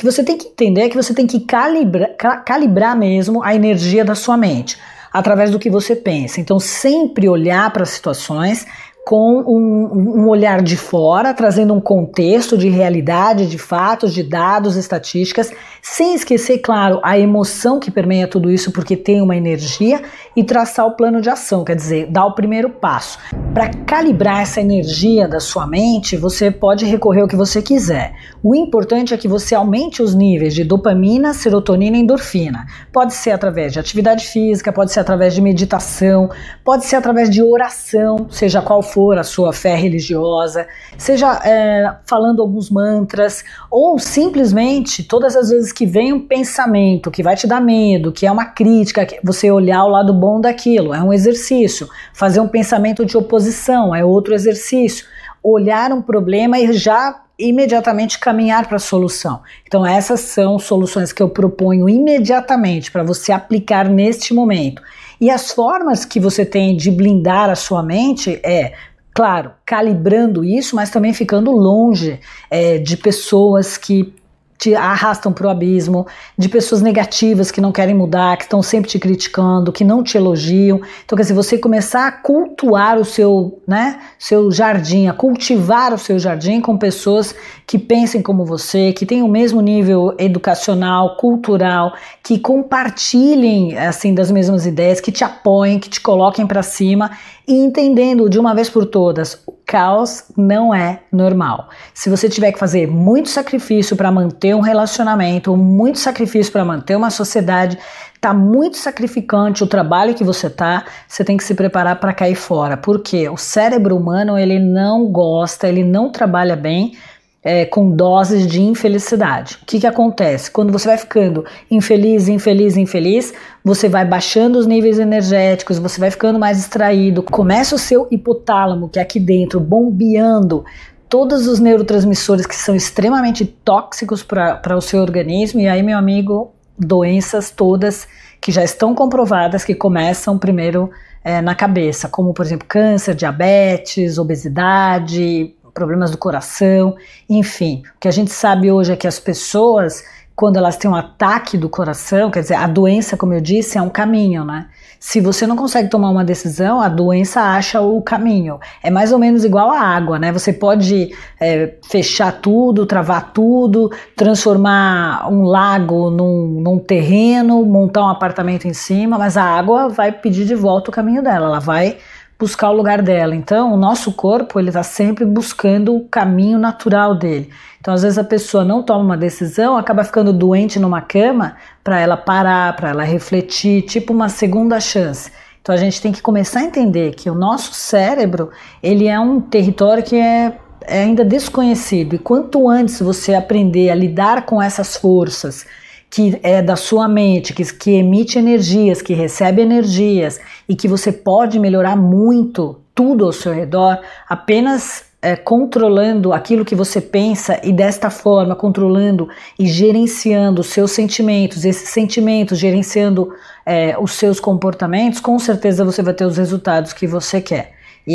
[0.00, 4.02] que você tem que entender é que você tem que calibrar, calibrar mesmo a energia
[4.02, 4.78] da sua mente
[5.12, 6.40] através do que você pensa.
[6.40, 8.66] Então, sempre olhar para as situações
[9.04, 14.76] com um, um, olhar de fora, trazendo um contexto de realidade, de fatos, de dados,
[14.76, 15.50] estatísticas,
[15.82, 20.00] sem esquecer, claro, a emoção que permeia tudo isso, porque tem uma energia,
[20.36, 23.18] e traçar o plano de ação, quer dizer, dar o primeiro passo.
[23.52, 28.12] Para calibrar essa energia da sua mente, você pode recorrer ao que você quiser.
[28.42, 32.66] O importante é que você aumente os níveis de dopamina, serotonina e endorfina.
[32.92, 36.30] Pode ser através de atividade física, pode ser através de meditação,
[36.64, 42.42] pode ser através de oração, seja qual for a sua fé religiosa, seja é, falando
[42.42, 47.60] alguns mantras, ou simplesmente todas as vezes que vem um pensamento que vai te dar
[47.60, 51.88] medo, que é uma crítica, você olhar o lado bom daquilo, é um exercício.
[52.12, 55.06] Fazer um pensamento de oposição é outro exercício.
[55.42, 59.40] Olhar um problema e já imediatamente caminhar para a solução.
[59.66, 64.82] Então, essas são soluções que eu proponho imediatamente para você aplicar neste momento.
[65.20, 68.72] E as formas que você tem de blindar a sua mente é
[69.12, 74.14] claro, calibrando isso, mas também ficando longe é, de pessoas que
[74.60, 78.90] te arrastam para o abismo, de pessoas negativas que não querem mudar, que estão sempre
[78.90, 80.82] te criticando, que não te elogiam.
[81.02, 85.98] Então, quer dizer, você começar a cultuar o seu, né, seu jardim, a cultivar o
[85.98, 87.34] seu jardim com pessoas
[87.66, 94.30] que pensem como você, que tenham o mesmo nível educacional, cultural, que compartilhem assim das
[94.30, 97.12] mesmas ideias, que te apoiem, que te coloquem para cima
[97.48, 101.68] e entendendo de uma vez por todas, caos não é normal.
[101.94, 106.96] Se você tiver que fazer muito sacrifício para manter um relacionamento, muito sacrifício para manter
[106.96, 107.78] uma sociedade,
[108.20, 112.34] tá muito sacrificante o trabalho que você tá, você tem que se preparar para cair
[112.34, 112.76] fora.
[112.76, 116.94] Porque o cérebro humano, ele não gosta, ele não trabalha bem
[117.42, 119.58] é, com doses de infelicidade.
[119.62, 120.50] O que, que acontece?
[120.50, 123.32] Quando você vai ficando infeliz, infeliz, infeliz,
[123.64, 128.88] você vai baixando os níveis energéticos, você vai ficando mais distraído, começa o seu hipotálamo,
[128.88, 130.64] que é aqui dentro, bombeando
[131.08, 136.52] todos os neurotransmissores que são extremamente tóxicos para o seu organismo, e aí, meu amigo,
[136.78, 138.06] doenças todas
[138.40, 140.90] que já estão comprovadas que começam primeiro
[141.22, 146.96] é, na cabeça, como por exemplo câncer, diabetes, obesidade, problemas do coração,
[147.28, 147.82] enfim.
[147.96, 150.02] O que a gente sabe hoje é que as pessoas,
[150.40, 153.82] quando elas têm um ataque do coração, quer dizer, a doença, como eu disse, é
[153.82, 154.68] um caminho, né?
[154.98, 158.58] Se você não consegue tomar uma decisão, a doença acha o caminho.
[158.82, 160.32] É mais ou menos igual a água, né?
[160.32, 168.08] Você pode é, fechar tudo, travar tudo, transformar um lago num, num terreno, montar um
[168.08, 171.98] apartamento em cima, mas a água vai pedir de volta o caminho dela, ela vai
[172.40, 173.36] buscar o lugar dela.
[173.36, 177.50] Então, o nosso corpo ele está sempre buscando o caminho natural dele.
[177.80, 182.00] Então, às vezes a pessoa não toma uma decisão, acaba ficando doente numa cama para
[182.00, 185.30] ela parar, para ela refletir, tipo uma segunda chance.
[185.62, 188.50] Então, a gente tem que começar a entender que o nosso cérebro
[188.82, 192.14] ele é um território que é é ainda desconhecido.
[192.14, 195.66] E quanto antes você aprender a lidar com essas forças,
[196.10, 201.12] que é da sua mente, que, que emite energias, que recebe energias e que você
[201.12, 207.72] pode melhorar muito tudo ao seu redor apenas é, controlando aquilo que você pensa e
[207.72, 209.28] desta forma controlando
[209.58, 213.32] e gerenciando os seus sentimentos, esses sentimentos gerenciando
[213.64, 217.79] é, os seus comportamentos, com certeza você vai ter os resultados que você quer.